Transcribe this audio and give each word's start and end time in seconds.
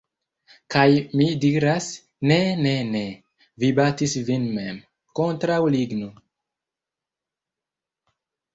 Kaj 0.75 0.85
mi 1.19 1.27
diras: 1.43 1.89
"Ne 2.31 2.37
ne 2.61 2.71
ne! 2.95 3.03
Vi 3.65 3.71
batis 3.81 4.17
vin 4.31 4.49
mem! 4.57 4.81
Kontraŭ 5.23 5.61
ligno." 5.79 6.11